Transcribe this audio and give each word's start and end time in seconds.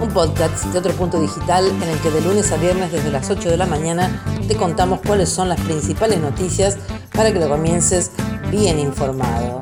un 0.00 0.08
podcast 0.10 0.64
de 0.66 0.78
otro 0.78 0.92
punto 0.94 1.20
digital 1.20 1.66
en 1.66 1.82
el 1.82 1.98
que 2.00 2.10
de 2.10 2.20
lunes 2.20 2.50
a 2.52 2.56
viernes 2.56 2.92
desde 2.92 3.10
las 3.10 3.30
8 3.30 3.50
de 3.50 3.56
la 3.56 3.66
mañana 3.66 4.22
te 4.48 4.56
contamos 4.56 5.00
cuáles 5.06 5.28
son 5.28 5.48
las 5.48 5.60
principales 5.60 6.20
noticias 6.20 6.76
para 7.12 7.32
que 7.32 7.38
lo 7.38 7.48
comiences 7.48 8.10
bien 8.50 8.78
informado. 8.78 9.60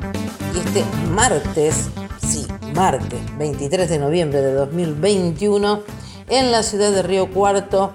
Y 0.55 0.59
este 0.59 0.83
martes, 1.11 1.89
sí, 2.27 2.47
martes 2.73 3.19
23 3.37 3.89
de 3.89 3.99
noviembre 3.99 4.41
de 4.41 4.53
2021, 4.53 5.81
en 6.29 6.51
la 6.51 6.63
ciudad 6.63 6.91
de 6.91 7.03
Río 7.03 7.31
Cuarto, 7.31 7.91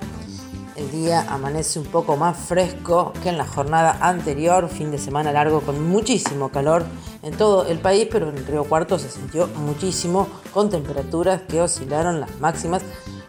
el 0.76 0.90
día 0.90 1.26
amanece 1.28 1.78
un 1.78 1.86
poco 1.86 2.16
más 2.16 2.36
fresco 2.36 3.12
que 3.22 3.30
en 3.30 3.38
la 3.38 3.46
jornada 3.46 3.98
anterior, 4.00 4.68
fin 4.68 4.90
de 4.90 4.98
semana 4.98 5.32
largo 5.32 5.60
con 5.60 5.88
muchísimo 5.88 6.50
calor 6.50 6.84
en 7.22 7.36
todo 7.36 7.66
el 7.66 7.78
país, 7.78 8.08
pero 8.10 8.28
en 8.28 8.46
Río 8.46 8.64
Cuarto 8.64 8.98
se 8.98 9.10
sintió 9.10 9.46
muchísimo 9.48 10.28
con 10.52 10.70
temperaturas 10.70 11.42
que 11.42 11.60
oscilaron 11.60 12.20
las 12.20 12.38
máximas 12.40 12.82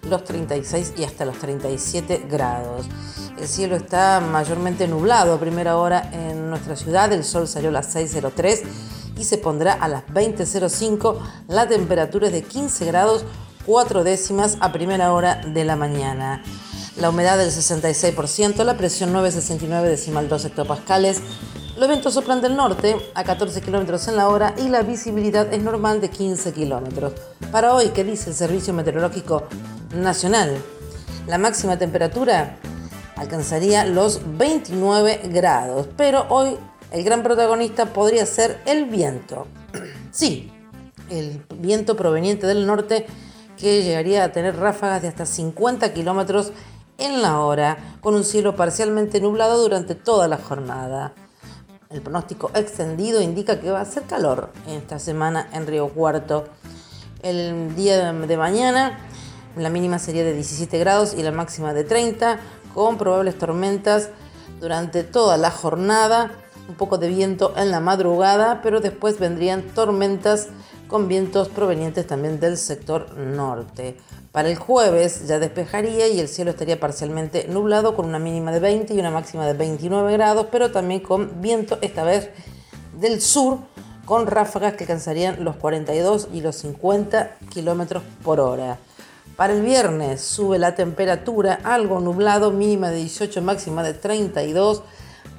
los 0.10 0.24
36 0.24 0.94
y 0.98 1.04
hasta 1.04 1.26
los 1.26 1.38
37 1.38 2.26
grados. 2.30 2.88
El 3.40 3.48
cielo 3.48 3.76
está 3.76 4.20
mayormente 4.20 4.88
nublado 4.88 5.34
a 5.34 5.40
primera 5.40 5.78
hora 5.78 6.10
en 6.12 6.50
nuestra 6.50 6.76
ciudad, 6.76 7.12
el 7.14 7.24
sol 7.24 7.48
salió 7.48 7.70
a 7.70 7.74
las 7.74 7.96
6.03 7.96 8.64
y 9.18 9.24
se 9.24 9.38
pondrá 9.38 9.74
a 9.74 9.88
las 9.88 10.06
20.05, 10.08 11.20
la 11.48 11.68
temperatura 11.68 12.28
es 12.28 12.34
de 12.34 12.44
15 12.44 12.86
grados 12.86 13.26
4 13.66 14.04
décimas 14.04 14.58
a 14.62 14.72
primera 14.72 15.14
hora 15.14 15.42
de 15.46 15.64
la 15.64 15.76
mañana 15.76 16.42
la 17.00 17.10
humedad 17.10 17.38
del 17.38 17.50
66%, 17.50 18.64
la 18.64 18.78
presión 18.78 19.14
969 19.14 19.90
decimal 19.90 20.28
2 20.28 20.46
hectopascales, 20.46 21.22
los 21.80 21.88
vientos 21.88 22.14
soplan 22.14 22.42
del 22.42 22.58
norte 22.58 22.98
a 23.14 23.24
14 23.24 23.62
kilómetros 23.62 24.10
en 24.10 24.18
la 24.18 24.28
hora 24.28 24.54
y 24.58 24.68
la 24.68 24.82
visibilidad 24.82 25.54
es 25.54 25.64
normal 25.64 26.02
de 26.02 26.10
15 26.10 26.52
kilómetros. 26.52 27.14
Para 27.54 27.74
hoy, 27.74 27.88
¿qué 27.90 28.04
dice 28.04 28.32
el 28.32 28.36
Servicio 28.36 28.74
Meteorológico 28.74 29.44
Nacional? 29.96 30.58
La 31.26 31.38
máxima 31.38 31.78
temperatura 31.78 32.58
alcanzaría 33.16 33.86
los 33.86 34.20
29 34.38 35.30
grados, 35.32 35.88
pero 35.96 36.26
hoy 36.28 36.58
el 36.92 37.06
gran 37.06 37.24
protagonista 37.24 37.86
podría 37.94 38.26
ser 38.26 38.60
el 38.66 38.86
viento. 38.86 39.48
Sí, 40.12 40.52
el 41.10 41.46
viento 41.56 41.96
proveniente 41.96 42.48
del 42.48 42.66
norte 42.66 43.06
que 43.58 43.84
llegaría 43.84 44.24
a 44.24 44.32
tener 44.34 44.58
ráfagas 44.58 45.04
de 45.04 45.08
hasta 45.08 45.26
50 45.26 45.94
kilómetros 45.94 46.52
en 46.98 47.22
la 47.22 47.40
hora, 47.40 47.78
con 48.02 48.16
un 48.16 48.26
cielo 48.26 48.56
parcialmente 48.56 49.22
nublado 49.22 49.62
durante 49.62 49.96
toda 49.96 50.28
la 50.28 50.38
jornada. 50.38 51.14
El 51.90 52.04
pronóstico 52.04 52.52
extendido 52.54 53.20
indica 53.20 53.60
que 53.60 53.72
va 53.72 53.82
a 53.82 53.86
ser 53.86 54.04
calor 54.04 54.52
esta 54.68 55.00
semana 55.00 55.50
en 55.54 55.66
Río 55.66 55.90
Cuarto. 55.90 56.46
El 57.24 57.76
día 57.76 58.14
de 58.14 58.38
mañana 58.38 59.00
la 59.58 59.72
mínima 59.72 59.98
sería 59.98 60.24
de 60.24 60.36
17 60.36 60.78
grados 60.78 61.16
y 61.16 61.24
la 61.24 61.32
máxima 61.32 61.74
de 61.74 61.84
30, 61.84 62.40
con 62.76 63.00
probables 63.00 63.40
tormentas 63.40 64.10
durante 64.60 65.04
toda 65.04 65.38
la 65.38 65.50
jornada, 65.50 66.30
un 66.68 66.76
poco 66.76 67.00
de 67.00 67.08
viento 67.08 67.56
en 67.58 67.72
la 67.72 67.80
madrugada, 67.80 68.62
pero 68.62 68.82
después 68.82 69.18
vendrían 69.18 69.64
tormentas 69.64 70.50
con 70.90 71.08
vientos 71.08 71.48
provenientes 71.50 72.06
también 72.08 72.40
del 72.40 72.58
sector 72.58 73.16
norte. 73.16 73.96
Para 74.34 74.50
el 74.50 74.58
jueves 74.58 75.28
ya 75.28 75.40
despejaría 75.40 76.08
y 76.08 76.20
el 76.20 76.28
cielo 76.28 76.52
estaría 76.52 76.80
parcialmente 76.80 77.48
nublado 77.48 77.96
con 77.96 78.06
una 78.06 78.20
mínima 78.20 78.52
de 78.52 78.60
20 78.60 78.94
y 78.96 79.00
una 79.00 79.12
máxima 79.12 79.46
de 79.46 79.54
29 79.54 80.12
grados, 80.14 80.48
pero 80.52 80.72
también 80.72 81.00
con 81.00 81.42
viento 81.42 81.78
esta 81.82 82.04
vez 82.04 82.30
del 83.00 83.22
sur 83.22 83.60
con 84.06 84.26
ráfagas 84.26 84.74
que 84.74 84.86
alcanzarían 84.86 85.44
los 85.44 85.56
42 85.58 86.30
y 86.34 86.42
los 86.42 86.56
50 86.56 87.38
kilómetros 87.50 88.02
por 88.24 88.40
hora. 88.40 88.80
Para 89.36 89.54
el 89.54 89.62
viernes 89.62 90.22
sube 90.22 90.58
la 90.58 90.74
temperatura, 90.74 91.60
algo 91.64 92.00
nublado, 92.00 92.50
mínima 92.50 92.90
de 92.90 92.98
18, 92.98 93.44
máxima 93.44 93.84
de 93.84 93.94
32. 93.94 94.82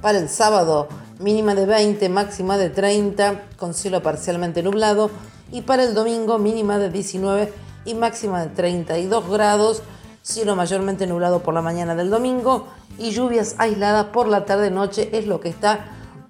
Para 0.00 0.19
el 0.19 0.28
sábado, 0.28 0.88
mínima 1.19 1.56
de 1.56 1.67
20, 1.67 2.09
máxima 2.09 2.56
de 2.56 2.71
30, 2.71 3.43
con 3.59 3.75
cielo 3.75 4.03
parcialmente 4.03 4.62
nublado. 4.62 5.11
Y 5.53 5.62
para 5.62 5.84
el 5.84 5.94
domingo, 5.94 6.38
mínima 6.38 6.78
de 6.78 6.91
19 6.91 7.53
y 7.84 7.94
máxima 7.94 8.43
de 8.43 8.49
32 8.49 9.28
grados, 9.28 9.83
cielo 10.22 10.55
mayormente 10.55 11.06
nublado 11.06 11.43
por 11.43 11.55
la 11.55 11.62
mañana 11.62 11.94
del 11.94 12.11
domingo 12.11 12.69
y 12.99 13.11
lluvias 13.11 13.56
aisladas 13.59 14.06
por 14.06 14.28
la 14.28 14.44
tarde-noche 14.44 15.11
es 15.16 15.27
lo 15.27 15.41
que 15.41 15.49
está 15.49 15.87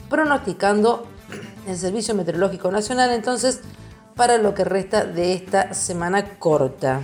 pronosticando 0.08 1.06
el 1.66 1.76
Servicio 1.76 2.14
Meteorológico 2.14 2.70
Nacional 2.70 3.10
entonces 3.10 3.60
para 4.14 4.38
lo 4.38 4.54
que 4.54 4.64
resta 4.64 5.04
de 5.04 5.32
esta 5.32 5.74
semana 5.74 6.38
corta. 6.38 7.00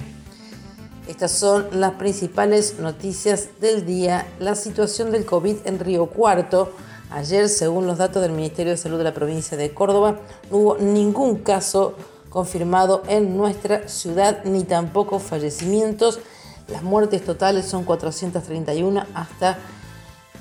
Estas 1.09 1.31
son 1.31 1.67
las 1.73 1.93
principales 1.93 2.81
noticias 2.81 3.61
del 3.61 3.87
día. 3.87 4.27
La 4.41 4.57
situación 4.57 5.13
del 5.13 5.25
COVID 5.25 5.59
en 5.65 5.79
Río 5.79 6.07
Cuarto. 6.07 6.73
Ayer, 7.11 7.49
según 7.49 7.87
los 7.87 7.99
datos 7.99 8.21
del 8.23 8.33
Ministerio 8.33 8.73
de 8.73 8.77
Salud 8.77 8.99
de 8.99 9.05
la 9.05 9.15
provincia 9.15 9.57
de 9.57 9.73
Córdoba, 9.73 10.19
no 10.51 10.57
hubo 10.57 10.79
ningún 10.79 11.37
caso 11.37 11.95
confirmado 12.31 13.03
en 13.09 13.37
nuestra 13.37 13.89
ciudad, 13.89 14.45
ni 14.45 14.65
tampoco 14.65 15.21
fallecimientos. 15.21 16.19
Las 16.69 16.83
muertes 16.83 17.25
totales 17.25 17.65
son 17.65 17.85
431 17.85 19.05
hasta 19.15 19.59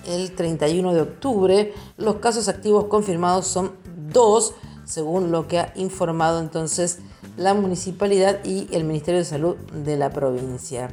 el 0.08 0.34
31 0.34 0.94
de 0.94 1.02
octubre. 1.02 1.74
Los 1.98 2.16
casos 2.16 2.48
activos 2.48 2.86
confirmados 2.86 3.46
son 3.46 3.74
dos, 4.12 4.56
según 4.86 5.32
lo 5.32 5.48
que 5.48 5.60
ha 5.60 5.72
informado 5.76 6.40
entonces 6.40 7.00
la 7.38 7.54
municipalidad 7.54 8.44
y 8.44 8.68
el 8.72 8.86
Ministerio 8.86 9.20
de 9.20 9.26
Salud 9.26 9.56
de 9.56 9.98
la 9.98 10.10
provincia. 10.10 10.90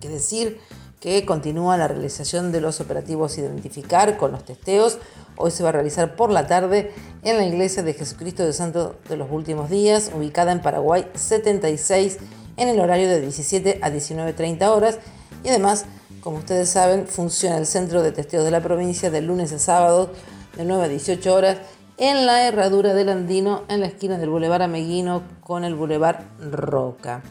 Que 0.00 0.08
decir 0.08 0.58
que 1.00 1.24
continúa 1.24 1.78
la 1.78 1.88
realización 1.88 2.52
de 2.52 2.60
los 2.60 2.80
operativos 2.80 3.38
Identificar 3.38 4.16
con 4.16 4.32
los 4.32 4.44
testeos 4.44 4.98
Hoy 5.42 5.50
se 5.50 5.62
va 5.62 5.70
a 5.70 5.72
realizar 5.72 6.16
por 6.16 6.30
la 6.30 6.46
tarde 6.46 6.92
en 7.22 7.38
la 7.38 7.46
iglesia 7.46 7.82
de 7.82 7.94
Jesucristo 7.94 8.44
de 8.44 8.52
Santo 8.52 8.96
de 9.08 9.16
los 9.16 9.30
Últimos 9.30 9.70
Días, 9.70 10.10
ubicada 10.14 10.52
en 10.52 10.60
Paraguay 10.60 11.06
76, 11.14 12.18
en 12.58 12.68
el 12.68 12.78
horario 12.78 13.08
de 13.08 13.22
17 13.22 13.80
a 13.80 13.88
19.30 13.88 14.68
horas. 14.68 14.98
Y 15.42 15.48
además, 15.48 15.86
como 16.20 16.36
ustedes 16.36 16.68
saben, 16.68 17.06
funciona 17.06 17.56
el 17.56 17.64
centro 17.64 18.02
de 18.02 18.12
testeos 18.12 18.44
de 18.44 18.50
la 18.50 18.60
provincia 18.60 19.10
de 19.10 19.22
lunes 19.22 19.50
a 19.54 19.58
sábado 19.58 20.10
de 20.58 20.66
9 20.66 20.84
a 20.84 20.88
18 20.88 21.34
horas 21.34 21.56
en 21.96 22.26
la 22.26 22.46
herradura 22.46 22.92
del 22.92 23.08
Andino, 23.08 23.62
en 23.68 23.80
la 23.80 23.86
esquina 23.86 24.18
del 24.18 24.28
Boulevard 24.28 24.62
Ameguino 24.62 25.22
con 25.40 25.64
el 25.64 25.74
Boulevard 25.74 26.22
Roca. 26.50 27.22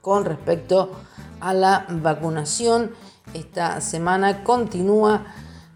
Con 0.00 0.24
respecto 0.24 0.92
a 1.40 1.54
la 1.54 1.86
vacunación, 1.88 2.92
esta 3.34 3.80
semana 3.80 4.44
continúa 4.44 5.24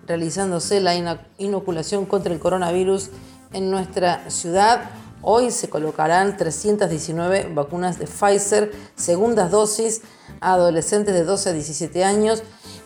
realizándose 0.07 0.81
la 0.81 0.95
inoculación 1.39 2.07
contra 2.07 2.33
el 2.33 2.41
coronavirus 2.41 3.11
en 3.53 3.71
nuestra 3.71 4.31
ciudad. 4.31 4.91
Hoy 5.23 5.51
se 5.51 5.69
colocarán 5.69 6.37
319 6.37 7.53
vacunas 7.55 7.99
de 7.99 8.07
Pfizer, 8.07 8.73
segundas 8.97 9.51
dosis 9.51 10.03
a 10.41 10.55
adolescentes 10.55 11.15
de 11.15 11.25
12 11.25 11.51
a 11.51 11.53
17 11.53 12.05
años 12.05 12.43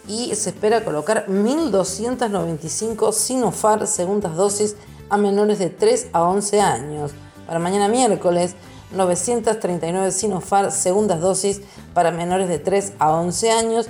y 0.09 0.35
se 0.35 0.50
espera 0.50 0.85
colocar 0.85 1.27
1.295 1.29 3.12
Sinopharm, 3.12 3.87
segundas 3.87 4.35
dosis 4.37 4.77
a 5.09 5.17
menores 5.17 5.59
de 5.59 5.70
3 5.70 6.09
a 6.12 6.25
11 6.25 6.61
años. 6.61 7.12
Para 7.47 7.59
mañana 7.59 7.88
miércoles, 7.88 8.56
939 8.92 10.10
Sinopharm, 10.10 10.70
segundas 10.70 11.20
dosis 11.20 11.62
para 11.92 12.10
menores 12.10 12.48
de 12.48 12.58
3 12.58 12.94
a 12.98 13.12
11 13.12 13.50
años 13.50 13.86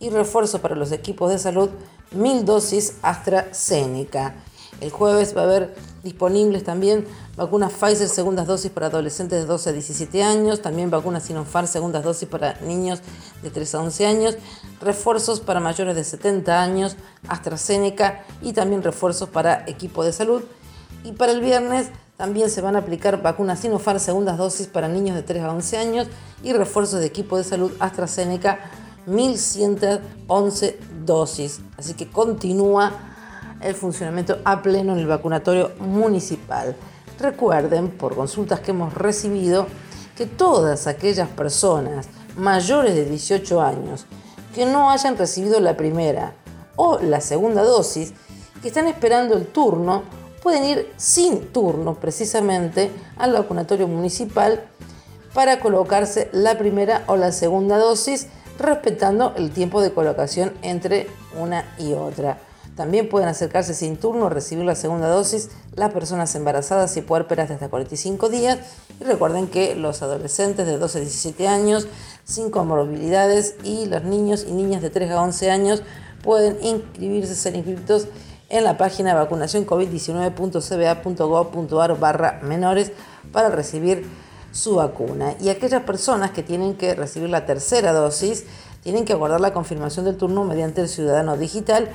y 0.00 0.10
refuerzo 0.10 0.60
para 0.60 0.76
los 0.76 0.92
equipos 0.92 1.30
de 1.30 1.38
salud 1.38 1.70
mil 2.12 2.44
dosis 2.44 2.94
AstraZeneca. 3.02 4.34
El 4.80 4.90
jueves 4.90 5.36
va 5.36 5.40
a 5.40 5.44
haber 5.44 5.74
disponibles 6.04 6.62
también 6.62 7.04
vacunas 7.36 7.72
Pfizer 7.72 8.08
segundas 8.08 8.46
dosis 8.46 8.70
para 8.70 8.86
adolescentes 8.86 9.40
de 9.40 9.46
12 9.46 9.70
a 9.70 9.72
17 9.72 10.22
años, 10.22 10.62
también 10.62 10.90
vacunas 10.90 11.24
Sinopharm 11.24 11.66
segundas 11.66 12.04
dosis 12.04 12.28
para 12.28 12.54
niños 12.60 13.00
de 13.42 13.50
3 13.50 13.74
a 13.74 13.80
11 13.80 14.06
años, 14.06 14.38
refuerzos 14.80 15.40
para 15.40 15.58
mayores 15.58 15.96
de 15.96 16.04
70 16.04 16.62
años, 16.62 16.96
AstraZeneca 17.28 18.24
y 18.40 18.52
también 18.52 18.82
refuerzos 18.82 19.28
para 19.28 19.64
equipo 19.66 20.04
de 20.04 20.12
salud. 20.12 20.42
Y 21.04 21.12
para 21.12 21.32
el 21.32 21.40
viernes 21.40 21.88
también 22.18 22.50
se 22.50 22.60
van 22.60 22.74
a 22.74 22.80
aplicar 22.80 23.22
vacunas 23.22 23.60
Sinopharm 23.60 24.00
segundas 24.00 24.36
dosis 24.36 24.66
para 24.66 24.88
niños 24.88 25.14
de 25.14 25.22
3 25.22 25.44
a 25.44 25.52
11 25.52 25.78
años 25.78 26.08
y 26.42 26.52
refuerzos 26.52 26.98
de 26.98 27.06
equipo 27.06 27.36
de 27.36 27.44
salud 27.44 27.72
AstraZeneca 27.78 28.58
1.111 29.06 30.74
dosis. 31.06 31.60
Así 31.76 31.94
que 31.94 32.10
continúa 32.10 32.92
el 33.60 33.74
funcionamiento 33.76 34.38
a 34.44 34.62
pleno 34.62 34.94
en 34.94 34.98
el 34.98 35.06
vacunatorio 35.06 35.70
municipal. 35.78 36.74
Recuerden, 37.20 37.90
por 37.90 38.16
consultas 38.16 38.58
que 38.60 38.72
hemos 38.72 38.94
recibido, 38.94 39.68
que 40.16 40.26
todas 40.26 40.88
aquellas 40.88 41.28
personas 41.28 42.08
mayores 42.36 42.96
de 42.96 43.04
18 43.04 43.62
años 43.62 44.06
que 44.56 44.66
no 44.66 44.90
hayan 44.90 45.16
recibido 45.16 45.60
la 45.60 45.76
primera 45.76 46.34
o 46.74 46.98
la 46.98 47.20
segunda 47.20 47.62
dosis, 47.62 48.12
que 48.60 48.68
están 48.68 48.88
esperando 48.88 49.36
el 49.36 49.46
turno, 49.46 50.02
pueden 50.48 50.64
ir 50.64 50.90
sin 50.96 51.48
turno 51.48 51.96
precisamente 51.96 52.90
al 53.18 53.34
vacunatorio 53.34 53.86
municipal 53.86 54.64
para 55.34 55.60
colocarse 55.60 56.30
la 56.32 56.56
primera 56.56 57.04
o 57.06 57.18
la 57.18 57.32
segunda 57.32 57.76
dosis, 57.76 58.28
respetando 58.58 59.34
el 59.36 59.50
tiempo 59.50 59.82
de 59.82 59.92
colocación 59.92 60.54
entre 60.62 61.06
una 61.38 61.66
y 61.76 61.92
otra. 61.92 62.38
También 62.76 63.10
pueden 63.10 63.28
acercarse 63.28 63.74
sin 63.74 63.98
turno 63.98 64.30
recibir 64.30 64.64
la 64.64 64.74
segunda 64.74 65.08
dosis 65.08 65.50
las 65.74 65.92
personas 65.92 66.34
embarazadas 66.34 66.96
y 66.96 67.02
puérperas 67.02 67.50
de 67.50 67.56
hasta 67.56 67.68
45 67.68 68.30
días. 68.30 68.58
Y 69.02 69.04
recuerden 69.04 69.48
que 69.48 69.74
los 69.74 70.00
adolescentes 70.00 70.66
de 70.66 70.78
12 70.78 70.96
a 70.96 71.00
17 71.02 71.46
años, 71.46 71.88
sin 72.24 72.48
comorbilidades 72.50 73.56
y 73.64 73.84
los 73.84 74.02
niños 74.02 74.46
y 74.48 74.52
niñas 74.52 74.80
de 74.80 74.88
3 74.88 75.10
a 75.10 75.20
11 75.20 75.50
años 75.50 75.82
pueden 76.22 76.56
inscribirse, 76.64 77.34
ser 77.34 77.54
inscritos 77.54 78.08
en 78.48 78.64
la 78.64 78.78
página 78.78 79.14
vacunación 79.14 79.66
covid19.cba.gov.ar 79.66 81.98
barra 81.98 82.40
menores 82.42 82.92
para 83.32 83.50
recibir 83.50 84.06
su 84.52 84.76
vacuna. 84.76 85.34
Y 85.40 85.48
aquellas 85.50 85.82
personas 85.82 86.30
que 86.30 86.42
tienen 86.42 86.74
que 86.74 86.94
recibir 86.94 87.28
la 87.30 87.46
tercera 87.46 87.92
dosis 87.92 88.44
tienen 88.82 89.04
que 89.04 89.12
aguardar 89.12 89.40
la 89.40 89.52
confirmación 89.52 90.04
del 90.04 90.16
turno 90.16 90.44
mediante 90.44 90.80
el 90.80 90.88
ciudadano 90.88 91.36
digital 91.36 91.88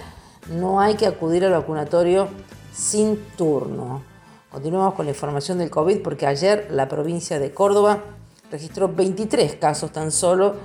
no 0.49 0.81
hay 0.81 0.95
que 0.95 1.07
acudir 1.07 1.45
al 1.45 1.53
vacunatorio 1.53 2.27
sin 2.73 3.17
turno. 3.37 4.03
Continuamos 4.51 4.93
con 4.93 5.05
la 5.05 5.11
información 5.11 5.57
del 5.57 5.69
COVID 5.69 6.01
porque 6.01 6.27
ayer 6.27 6.67
la 6.69 6.87
provincia 6.87 7.39
de 7.39 7.53
Córdoba 7.53 7.99
registró 8.51 8.89
23 8.89 9.55
casos 9.55 9.91
tan 9.91 10.11
solo. 10.11 10.55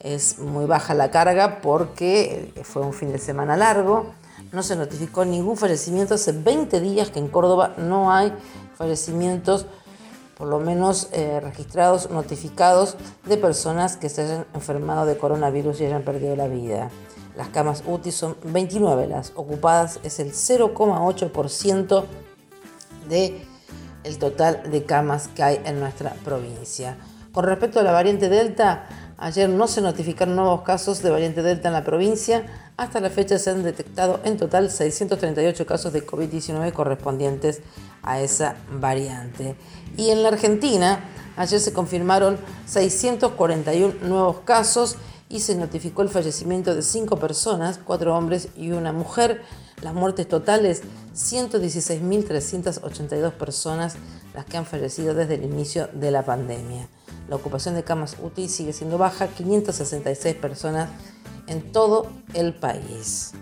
Es 0.00 0.38
muy 0.38 0.66
baja 0.66 0.94
la 0.94 1.10
carga 1.10 1.60
porque 1.60 2.52
fue 2.62 2.82
un 2.82 2.92
fin 2.92 3.10
de 3.10 3.18
semana 3.18 3.56
largo. 3.56 4.12
No 4.54 4.62
se 4.62 4.76
notificó 4.76 5.24
ningún 5.24 5.56
fallecimiento. 5.56 6.14
Hace 6.14 6.30
20 6.30 6.80
días 6.80 7.10
que 7.10 7.18
en 7.18 7.26
Córdoba 7.26 7.74
no 7.76 8.12
hay 8.12 8.32
fallecimientos, 8.76 9.66
por 10.36 10.46
lo 10.46 10.60
menos 10.60 11.08
eh, 11.10 11.40
registrados, 11.40 12.08
notificados, 12.08 12.96
de 13.26 13.36
personas 13.36 13.96
que 13.96 14.08
se 14.08 14.22
hayan 14.22 14.46
enfermado 14.54 15.06
de 15.06 15.18
coronavirus 15.18 15.80
y 15.80 15.86
hayan 15.86 16.02
perdido 16.02 16.36
la 16.36 16.46
vida. 16.46 16.90
Las 17.36 17.48
camas 17.48 17.82
UTI 17.84 18.12
son 18.12 18.36
29, 18.44 19.08
las 19.08 19.32
ocupadas 19.34 19.98
es 20.04 20.20
el 20.20 20.30
0,8% 20.30 22.04
de 23.08 23.44
total 24.20 24.70
de 24.70 24.84
camas 24.84 25.26
que 25.34 25.42
hay 25.42 25.60
en 25.64 25.80
nuestra 25.80 26.12
provincia. 26.24 26.96
Con 27.32 27.44
respecto 27.44 27.80
a 27.80 27.82
la 27.82 27.90
variante 27.90 28.28
Delta, 28.28 28.86
ayer 29.18 29.48
no 29.48 29.66
se 29.66 29.80
notificaron 29.80 30.36
nuevos 30.36 30.62
casos 30.62 31.02
de 31.02 31.10
variante 31.10 31.42
Delta 31.42 31.68
en 31.68 31.74
la 31.74 31.84
provincia. 31.84 32.46
Hasta 32.76 33.00
la 33.00 33.10
fecha 33.10 33.38
se 33.38 33.50
han 33.50 33.62
detectado 33.62 34.20
en 34.24 34.36
total 34.36 34.70
638 34.70 35.66
casos 35.66 35.92
de 35.92 36.06
COVID-19 36.06 36.72
correspondientes 36.72 37.60
a 38.02 38.20
esa 38.20 38.56
variante. 38.72 39.56
Y 39.96 40.10
en 40.10 40.22
la 40.22 40.28
Argentina, 40.28 41.00
ayer 41.36 41.60
se 41.60 41.72
confirmaron 41.72 42.38
641 42.66 43.94
nuevos 44.02 44.38
casos 44.44 44.96
y 45.28 45.40
se 45.40 45.56
notificó 45.56 46.02
el 46.02 46.08
fallecimiento 46.08 46.74
de 46.74 46.82
cinco 46.82 47.18
personas, 47.18 47.78
cuatro 47.84 48.16
hombres 48.16 48.48
y 48.56 48.70
una 48.72 48.92
mujer. 48.92 49.42
Las 49.82 49.94
muertes 49.94 50.28
totales, 50.28 50.82
116.382 51.14 53.32
personas 53.32 53.96
las 54.34 54.44
que 54.44 54.56
han 54.56 54.66
fallecido 54.66 55.14
desde 55.14 55.34
el 55.34 55.44
inicio 55.44 55.88
de 55.92 56.10
la 56.10 56.24
pandemia. 56.24 56.88
La 57.28 57.36
ocupación 57.36 57.74
de 57.74 57.84
camas 57.84 58.16
UTI 58.22 58.48
sigue 58.48 58.72
siendo 58.72 58.98
baja, 58.98 59.28
566 59.28 60.34
personas 60.36 60.90
en 61.46 61.72
todo 61.72 62.08
el 62.34 62.54
país. 62.54 63.32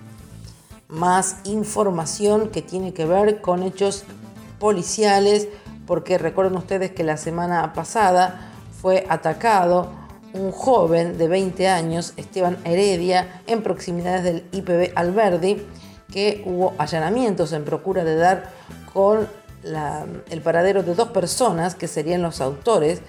Más 0.88 1.36
información 1.44 2.50
que 2.50 2.62
tiene 2.62 2.92
que 2.92 3.06
ver 3.06 3.40
con 3.40 3.62
hechos 3.62 4.04
policiales, 4.58 5.48
porque 5.86 6.18
recuerden 6.18 6.56
ustedes 6.56 6.92
que 6.92 7.02
la 7.02 7.16
semana 7.16 7.72
pasada 7.72 8.52
fue 8.80 9.04
atacado 9.08 9.90
un 10.32 10.52
joven 10.52 11.18
de 11.18 11.28
20 11.28 11.68
años, 11.68 12.14
Esteban 12.16 12.58
Heredia, 12.64 13.42
en 13.46 13.62
proximidades 13.62 14.22
del 14.24 14.44
IPB 14.52 14.92
Alberdi, 14.94 15.66
que 16.10 16.42
hubo 16.46 16.74
allanamientos 16.78 17.52
en 17.52 17.64
procura 17.64 18.04
de 18.04 18.16
dar 18.16 18.50
con 18.92 19.28
el 20.30 20.40
paradero 20.42 20.82
de 20.82 20.94
dos 20.94 21.08
personas 21.08 21.74
que 21.74 21.88
serían 21.88 22.22
los 22.22 22.40
autores 22.40 23.02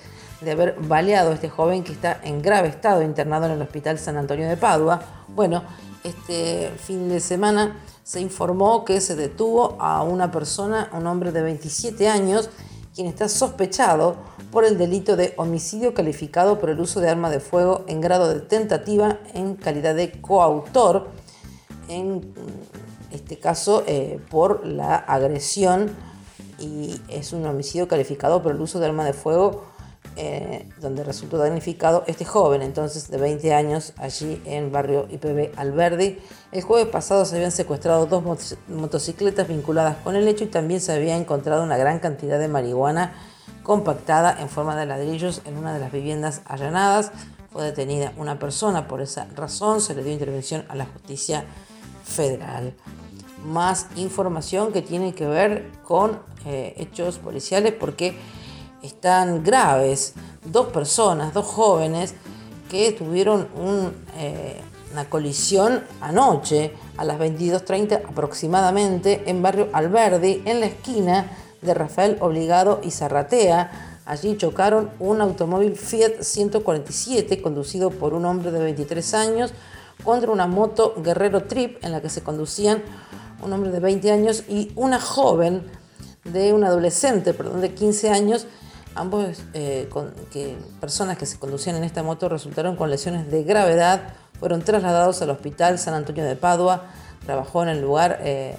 de 0.43 0.51
haber 0.51 0.75
baleado 0.79 1.31
a 1.31 1.33
este 1.33 1.49
joven 1.49 1.83
que 1.83 1.93
está 1.93 2.19
en 2.23 2.41
grave 2.41 2.67
estado 2.67 3.01
internado 3.01 3.45
en 3.45 3.53
el 3.53 3.61
Hospital 3.61 3.97
San 3.97 4.17
Antonio 4.17 4.47
de 4.47 4.57
Padua. 4.57 5.01
Bueno, 5.27 5.63
este 6.03 6.71
fin 6.77 7.09
de 7.09 7.19
semana 7.19 7.79
se 8.03 8.19
informó 8.19 8.83
que 8.83 8.99
se 8.99 9.15
detuvo 9.15 9.77
a 9.79 10.03
una 10.03 10.31
persona, 10.31 10.89
un 10.93 11.07
hombre 11.07 11.31
de 11.31 11.41
27 11.41 12.09
años, 12.09 12.49
quien 12.93 13.07
está 13.07 13.29
sospechado 13.29 14.17
por 14.51 14.65
el 14.65 14.77
delito 14.77 15.15
de 15.15 15.33
homicidio 15.37 15.93
calificado 15.93 16.59
por 16.59 16.69
el 16.69 16.79
uso 16.79 16.99
de 16.99 17.09
arma 17.09 17.29
de 17.29 17.39
fuego 17.39 17.85
en 17.87 18.01
grado 18.01 18.31
de 18.31 18.41
tentativa 18.41 19.19
en 19.33 19.55
calidad 19.55 19.95
de 19.95 20.11
coautor, 20.21 21.07
en 21.87 22.33
este 23.11 23.39
caso 23.39 23.83
eh, 23.87 24.19
por 24.29 24.65
la 24.65 24.95
agresión 24.95 25.91
y 26.59 27.01
es 27.07 27.33
un 27.33 27.45
homicidio 27.45 27.87
calificado 27.87 28.41
por 28.43 28.53
el 28.53 28.61
uso 28.61 28.79
de 28.79 28.85
arma 28.85 29.05
de 29.05 29.13
fuego 29.13 29.72
eh, 30.15 30.69
donde 30.79 31.03
resultó 31.03 31.37
damnificado 31.37 32.03
este 32.05 32.23
joven, 32.23 32.61
entonces 32.61 33.09
de 33.09 33.17
20 33.17 33.53
años, 33.53 33.93
allí 33.97 34.41
en 34.45 34.71
barrio 34.71 35.07
IPB 35.09 35.57
Alberdi. 35.57 36.19
El 36.51 36.61
jueves 36.61 36.87
pasado 36.87 37.25
se 37.25 37.35
habían 37.35 37.51
secuestrado 37.51 38.05
dos 38.05 38.23
motocicletas 38.67 39.47
vinculadas 39.47 39.97
con 40.03 40.15
el 40.15 40.27
hecho 40.27 40.43
y 40.43 40.47
también 40.47 40.81
se 40.81 40.93
había 40.93 41.17
encontrado 41.17 41.63
una 41.63 41.77
gran 41.77 41.99
cantidad 41.99 42.37
de 42.37 42.47
marihuana 42.47 43.13
compactada 43.63 44.39
en 44.39 44.49
forma 44.49 44.75
de 44.75 44.85
ladrillos 44.85 45.41
en 45.45 45.57
una 45.57 45.73
de 45.73 45.79
las 45.79 45.91
viviendas 45.91 46.41
allanadas. 46.45 47.11
Fue 47.51 47.63
detenida 47.63 48.13
una 48.17 48.37
persona 48.37 48.87
por 48.87 49.01
esa 49.01 49.27
razón, 49.35 49.81
se 49.81 49.95
le 49.95 50.03
dio 50.03 50.13
intervención 50.13 50.65
a 50.69 50.75
la 50.75 50.85
justicia 50.85 51.45
federal. 52.03 52.75
Más 53.45 53.87
información 53.95 54.71
que 54.71 54.81
tiene 54.81 55.15
que 55.15 55.25
ver 55.25 55.71
con 55.83 56.19
eh, 56.45 56.75
hechos 56.77 57.17
policiales 57.17 57.73
porque 57.73 58.15
están 58.83 59.43
graves. 59.43 60.13
Dos 60.45 60.67
personas, 60.67 61.33
dos 61.33 61.45
jóvenes 61.45 62.13
que 62.69 62.91
tuvieron 62.91 63.47
eh, 64.17 64.61
una 64.91 65.09
colisión 65.09 65.83
anoche 66.01 66.73
a 66.97 67.05
las 67.05 67.17
22.30 67.17 68.09
aproximadamente 68.09 69.23
en 69.25 69.41
barrio 69.41 69.69
Alberdi, 69.73 70.43
en 70.45 70.59
la 70.59 70.67
esquina 70.67 71.31
de 71.61 71.73
Rafael 71.73 72.17
Obligado 72.19 72.81
y 72.83 72.91
Zarratea. 72.91 73.99
Allí 74.05 74.35
chocaron 74.35 74.91
un 74.99 75.21
automóvil 75.21 75.75
Fiat 75.75 76.21
147 76.21 77.41
conducido 77.41 77.89
por 77.89 78.13
un 78.13 78.25
hombre 78.25 78.51
de 78.51 78.59
23 78.59 79.13
años 79.13 79.53
contra 80.03 80.31
una 80.31 80.45
moto 80.45 80.95
Guerrero 81.01 81.43
Trip 81.43 81.83
en 81.83 81.93
la 81.93 82.01
que 82.01 82.09
se 82.09 82.21
conducían 82.21 82.83
un 83.41 83.53
hombre 83.53 83.71
de 83.71 83.79
20 83.79 84.11
años 84.11 84.43
y 84.49 84.71
una 84.75 84.99
joven 84.99 85.63
de 86.25 86.53
un 86.53 86.63
adolescente, 86.63 87.33
perdón, 87.33 87.61
de 87.61 87.73
15 87.73 88.09
años 88.09 88.47
Ambos 88.95 89.43
eh, 89.53 89.89
personas 90.79 91.17
que 91.17 91.25
se 91.25 91.39
conducían 91.39 91.75
en 91.75 91.83
esta 91.83 92.03
moto 92.03 92.29
resultaron 92.29 92.75
con 92.75 92.91
lesiones 92.91 93.29
de 93.31 93.43
gravedad, 93.43 94.13
fueron 94.39 94.61
trasladados 94.61 95.21
al 95.21 95.31
hospital 95.31 95.79
San 95.79 95.95
Antonio 95.95 96.23
de 96.23 96.35
Padua. 96.35 96.83
Trabajó 97.25 97.63
en 97.63 97.69
el 97.69 97.81
lugar 97.81 98.19
eh, 98.21 98.55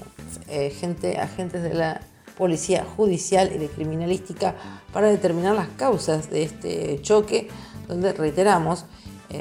eh, 0.48 0.70
gente, 0.70 1.18
agentes 1.18 1.62
de 1.62 1.74
la 1.74 2.00
Policía 2.36 2.84
Judicial 2.96 3.52
y 3.54 3.58
de 3.58 3.68
Criminalística 3.68 4.56
para 4.92 5.08
determinar 5.08 5.54
las 5.54 5.68
causas 5.68 6.30
de 6.30 6.42
este 6.42 7.00
choque, 7.02 7.48
donde, 7.86 8.12
reiteramos, 8.12 8.86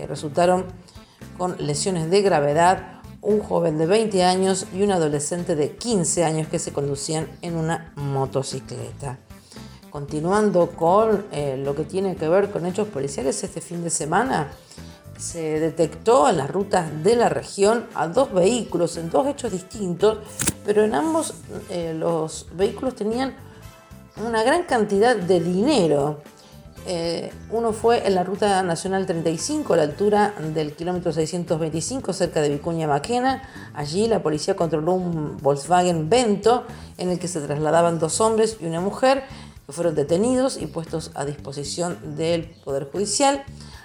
resultaron 0.07 0.65
con 1.37 1.55
lesiones 1.59 2.09
de 2.09 2.21
gravedad 2.21 3.01
un 3.21 3.39
joven 3.39 3.77
de 3.77 3.85
20 3.85 4.23
años 4.23 4.67
y 4.73 4.83
un 4.83 4.91
adolescente 4.91 5.55
de 5.55 5.75
15 5.75 6.23
años 6.23 6.47
que 6.49 6.59
se 6.59 6.71
conducían 6.71 7.27
en 7.41 7.55
una 7.55 7.93
motocicleta. 7.95 9.17
Continuando 9.93 10.71
con 10.71 11.27
eh, 11.31 11.55
lo 11.55 11.75
que 11.75 11.83
tiene 11.83 12.15
que 12.15 12.27
ver 12.27 12.49
con 12.49 12.65
hechos 12.65 12.87
policiales, 12.87 13.43
este 13.43 13.61
fin 13.61 13.83
de 13.83 13.91
semana 13.91 14.51
se 15.19 15.59
detectó 15.59 16.27
en 16.27 16.37
las 16.37 16.49
rutas 16.49 17.03
de 17.03 17.15
la 17.15 17.29
región 17.29 17.85
a 17.93 18.07
dos 18.07 18.33
vehículos 18.33 18.97
en 18.97 19.11
dos 19.11 19.27
hechos 19.27 19.51
distintos, 19.51 20.17
pero 20.65 20.83
en 20.83 20.95
ambos 20.95 21.35
eh, 21.69 21.93
los 21.95 22.47
vehículos 22.55 22.95
tenían 22.95 23.35
una 24.17 24.41
gran 24.41 24.63
cantidad 24.63 25.15
de 25.15 25.39
dinero. 25.39 26.21
Eh, 26.85 27.31
uno 27.51 27.71
fue 27.71 28.05
en 28.05 28.15
la 28.15 28.23
Ruta 28.23 28.61
Nacional 28.63 29.05
35, 29.05 29.73
a 29.73 29.77
la 29.77 29.83
altura 29.83 30.33
del 30.53 30.73
kilómetro 30.73 31.13
625, 31.13 32.11
cerca 32.11 32.41
de 32.41 32.49
Vicuña 32.49 32.87
Maquena. 32.87 33.47
Allí 33.73 34.07
la 34.07 34.21
policía 34.21 34.55
controló 34.55 34.93
un 34.93 35.37
Volkswagen 35.37 36.09
Vento 36.09 36.65
en 36.97 37.09
el 37.09 37.19
que 37.19 37.29
se 37.29 37.39
trasladaban 37.41 37.99
dos 37.99 38.19
hombres 38.19 38.57
y 38.59 38.65
una 38.65 38.81
mujer 38.81 39.23
fueron 39.69 39.95
detenidos 39.95 40.61
y 40.61 40.67
puestos 40.67 41.11
a 41.15 41.25
disposición 41.25 41.97
del 42.15 42.45
Poder 42.63 42.89
Judicial. 42.91 43.43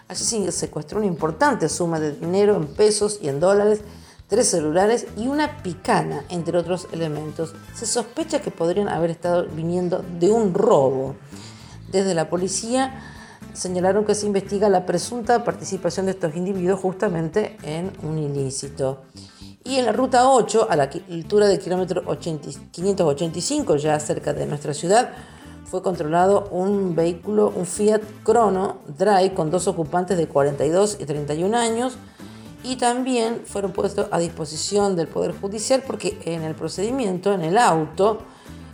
Allí 0.09 0.25
se 0.25 0.53
secuestró 0.53 0.99
una 0.99 1.07
importante 1.07 1.69
suma 1.69 2.01
de 2.01 2.13
dinero 2.13 2.57
en 2.57 2.67
pesos 2.67 3.19
y 3.23 3.29
en 3.29 3.41
dólares, 3.41 3.83
tres 4.27 4.49
celulares 4.49 5.07
y 5.17 5.29
una 5.29 5.63
picana, 5.63 6.25
entre 6.31 6.59
otros 6.59 6.89
elementos. 6.93 7.55
Se 7.75 7.87
sospecha 7.87 8.41
que 8.41 8.51
podrían 8.51 8.89
haber 8.89 9.11
estado 9.11 9.47
viniendo 9.47 10.05
de 10.19 10.31
un 10.31 10.55
robo. 10.55 11.15
Desde 11.93 12.15
la 12.15 12.29
policía 12.29 13.03
señalaron 13.53 14.05
que 14.05 14.15
se 14.15 14.27
investiga 14.27 14.69
la 14.69 14.87
presunta 14.87 15.45
participación 15.45 16.07
de 16.07 16.13
estos 16.13 16.35
individuos 16.37 16.81
justamente 16.81 17.57
en 17.63 17.93
un 18.03 18.19
ilícito. 18.19 19.03
Y 19.65 19.77
en 19.77 19.85
la 19.85 19.93
ruta 19.93 20.31
8, 20.31 20.69
a 20.71 20.77
la 20.77 20.85
altura 21.11 21.47
del 21.47 21.59
kilómetro 21.59 22.03
585, 22.19 23.77
ya 23.77 24.01
cerca 24.01 24.33
de 24.33 24.47
nuestra 24.47 24.73
ciudad, 24.73 25.11
fue 25.71 25.83
controlado 25.83 26.49
un 26.51 26.95
vehículo, 26.95 27.53
un 27.55 27.67
Fiat 27.67 28.01
Crono 28.25 28.79
Drive 28.97 29.35
con 29.35 29.51
dos 29.51 29.69
ocupantes 29.69 30.17
de 30.17 30.27
42 30.27 30.97
y 31.01 31.05
31 31.05 31.57
años 31.57 31.99
y 32.65 32.77
también 32.77 33.43
fueron 33.45 33.73
puestos 33.73 34.09
a 34.11 34.19
disposición 34.19 34.97
del 34.97 35.09
Poder 35.09 35.39
Judicial 35.39 35.83
porque 35.87 36.19
en 36.25 36.43
el 36.43 36.55
procedimiento, 36.55 37.33
en 37.33 37.43
el 37.43 37.59
auto, 37.59 38.19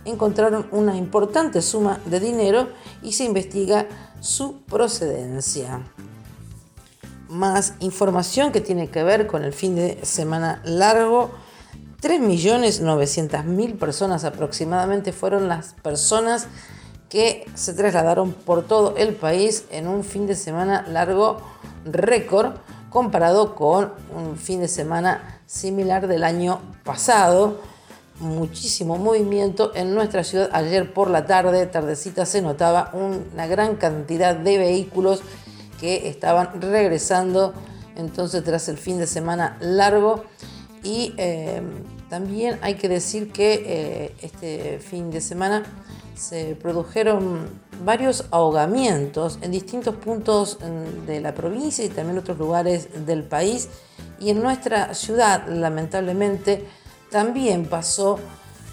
encontraron 0.05 0.67
una 0.71 0.95
importante 0.95 1.61
suma 1.61 1.99
de 2.05 2.19
dinero 2.19 2.69
y 3.03 3.11
se 3.11 3.25
investiga 3.25 3.87
su 4.21 4.61
procedencia. 4.61 5.81
Más 7.27 7.73
información 7.79 8.51
que 8.51 8.61
tiene 8.61 8.89
que 8.89 9.03
ver 9.03 9.27
con 9.27 9.43
el 9.43 9.51
fin 9.51 9.75
de 9.75 9.99
semana 10.03 10.61
largo. 10.63 11.31
3.900.000 12.01 13.77
personas 13.77 14.23
aproximadamente 14.25 15.11
fueron 15.11 15.47
las 15.47 15.73
personas 15.81 16.47
que 17.09 17.45
se 17.53 17.73
trasladaron 17.73 18.33
por 18.33 18.63
todo 18.63 18.95
el 18.97 19.15
país 19.15 19.65
en 19.71 19.87
un 19.87 20.03
fin 20.03 20.27
de 20.27 20.35
semana 20.35 20.85
largo 20.87 21.37
récord 21.85 22.53
comparado 22.89 23.55
con 23.55 23.91
un 24.15 24.37
fin 24.37 24.59
de 24.61 24.67
semana 24.67 25.41
similar 25.45 26.07
del 26.07 26.23
año 26.23 26.59
pasado 26.83 27.59
muchísimo 28.19 28.97
movimiento 28.97 29.71
en 29.75 29.93
nuestra 29.93 30.23
ciudad. 30.23 30.49
Ayer 30.53 30.93
por 30.93 31.09
la 31.09 31.25
tarde, 31.25 31.65
tardecita, 31.65 32.25
se 32.25 32.41
notaba 32.41 32.91
una 32.93 33.47
gran 33.47 33.75
cantidad 33.75 34.35
de 34.35 34.57
vehículos 34.57 35.21
que 35.79 36.07
estaban 36.07 36.61
regresando 36.61 37.53
entonces 37.95 38.43
tras 38.43 38.69
el 38.69 38.77
fin 38.77 38.97
de 38.97 39.07
semana 39.07 39.57
largo. 39.59 40.23
Y 40.83 41.13
eh, 41.17 41.61
también 42.09 42.59
hay 42.61 42.75
que 42.75 42.87
decir 42.87 43.31
que 43.31 43.63
eh, 43.65 44.15
este 44.21 44.79
fin 44.79 45.11
de 45.11 45.19
semana 45.19 45.63
se 46.15 46.55
produjeron 46.55 47.47
varios 47.83 48.25
ahogamientos 48.31 49.37
en 49.41 49.51
distintos 49.51 49.95
puntos 49.95 50.57
de 51.05 51.19
la 51.19 51.33
provincia 51.33 51.83
y 51.83 51.89
también 51.89 52.17
otros 52.17 52.37
lugares 52.37 53.05
del 53.05 53.23
país. 53.23 53.69
Y 54.19 54.29
en 54.29 54.41
nuestra 54.41 54.93
ciudad, 54.93 55.47
lamentablemente, 55.47 56.65
también 57.11 57.65
pasó 57.65 58.19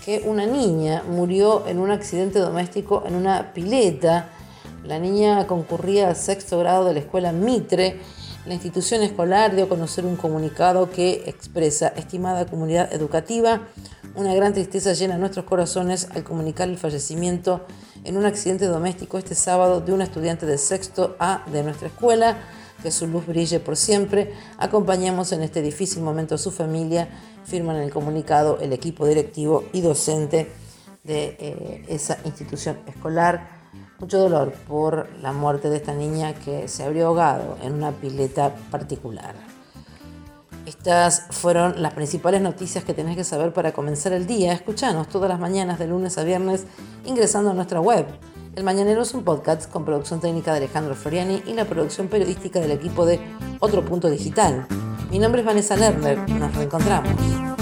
que 0.05 0.23
una 0.25 0.47
niña 0.47 1.03
murió 1.09 1.67
en 1.67 1.79
un 1.79 1.91
accidente 1.91 2.39
doméstico 2.39 3.05
en 3.07 3.15
una 3.15 3.53
pileta. 3.53 4.29
La 4.85 4.99
niña 4.99 5.47
concurría 5.47 6.09
al 6.09 6.17
sexto 6.17 6.59
grado 6.59 6.85
de 6.85 6.95
la 6.95 7.01
escuela 7.01 7.33
Mitre. 7.33 8.01
La 8.45 8.55
institución 8.55 9.03
escolar 9.03 9.55
dio 9.55 9.67
a 9.67 9.69
conocer 9.69 10.05
un 10.05 10.17
comunicado 10.17 10.91
que 10.91 11.23
expresa, 11.27 11.89
estimada 11.89 12.45
comunidad 12.47 12.93
educativa, 12.93 13.69
una 14.17 14.35
gran 14.35 14.53
tristeza 14.53 14.95
llena 14.95 15.17
nuestros 15.17 15.45
corazones 15.45 16.09
al 16.13 16.25
comunicar 16.25 16.69
el 16.69 16.77
fallecimiento 16.77 17.65
en 18.03 18.17
un 18.17 18.27
accidente 18.27 18.67
doméstico 18.67 19.17
este 19.17 19.37
sábado 19.37 19.81
de 19.81 19.93
una 19.93 20.05
estudiante 20.05 20.45
de 20.45 20.59
sexto 20.59 21.15
A 21.21 21.45
de 21.53 21.63
nuestra 21.63 21.89
escuela. 21.89 22.37
Que 22.83 22.91
su 22.91 23.07
luz 23.07 23.25
brille 23.25 23.61
por 23.61 23.77
siempre. 23.77 24.33
Acompañamos 24.59 25.31
en 25.31 25.43
este 25.43 25.63
difícil 25.63 26.03
momento 26.03 26.35
a 26.35 26.39
su 26.39 26.51
familia 26.51 27.09
firman 27.45 27.77
el 27.77 27.93
comunicado 27.93 28.59
el 28.61 28.73
equipo 28.73 29.07
directivo 29.07 29.65
y 29.73 29.83
docente 29.83 30.49
de 31.05 31.37
eh, 31.39 31.85
esa 31.89 32.19
institución 32.25 32.79
escolar. 32.89 33.62
Mucho 34.03 34.19
dolor 34.19 34.53
por 34.67 35.09
la 35.23 35.33
muerte 35.33 35.71
de 35.71 35.77
esta 35.77 35.95
niña 35.95 36.35
que 36.35 36.67
se 36.67 36.83
habría 36.83 37.05
ahogado 37.05 37.57
en 37.63 37.75
una 37.75 37.93
pileta 37.93 38.53
particular. 38.69 39.37
Estas 40.67 41.27
fueron 41.31 41.81
las 41.81 41.95
principales 41.95 42.43
noticias 42.43 42.83
que 42.83 42.95
tenés 42.95 43.17
que 43.17 43.23
saber 43.23 43.53
para 43.53 43.71
comenzar 43.71 44.13
el 44.13 44.27
día. 44.27 44.55
Escuchanos 44.55 45.09
todas 45.09 45.29
las 45.29 45.39
mañanas 45.39 45.79
de 45.79 45.87
lunes 45.87 46.19
a 46.19 46.25
viernes 46.25 46.65
ingresando 47.05 47.51
a 47.51 47.55
nuestra 47.55 47.81
web. 47.81 48.05
El 48.57 48.65
Mañanero 48.65 49.03
es 49.03 49.15
un 49.15 49.23
podcast 49.23 49.71
con 49.71 49.85
producción 49.85 50.19
técnica 50.19 50.51
de 50.51 50.59
Alejandro 50.59 50.97
Floriani 50.97 51.41
y 51.47 51.53
la 51.53 51.65
producción 51.65 52.09
periodística 52.09 52.59
del 52.59 52.73
equipo 52.73 53.07
de 53.07 53.21
Otro 53.61 53.85
Punto 53.85 54.11
Digital. 54.11 54.67
Mi 55.13 55.21
nombre 55.21 55.43
es 55.43 55.47
Vanessa 55.47 55.77
Lerner. 55.77 56.29
Nos 56.29 56.53
reencontramos. 56.57 57.62